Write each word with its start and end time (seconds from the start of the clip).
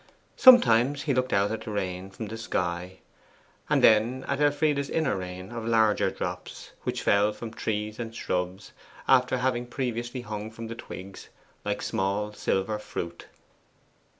Sometimes 0.35 1.03
he 1.03 1.13
looked 1.13 1.31
out 1.31 1.51
at 1.51 1.61
the 1.61 1.69
rain 1.69 2.09
from 2.09 2.25
the 2.25 2.35
sky, 2.39 3.01
and 3.69 3.83
then 3.83 4.23
at 4.27 4.41
Elfride's 4.41 4.89
inner 4.89 5.15
rain 5.15 5.51
of 5.51 5.63
larger 5.63 6.09
drops, 6.09 6.71
which 6.81 7.03
fell 7.03 7.31
from 7.31 7.53
trees 7.53 7.99
and 7.99 8.15
shrubs, 8.15 8.71
after 9.07 9.37
having 9.37 9.67
previously 9.67 10.21
hung 10.21 10.49
from 10.49 10.65
the 10.65 10.73
twigs 10.73 11.29
like 11.63 11.83
small 11.83 12.33
silver 12.33 12.79
fruit. 12.79 13.27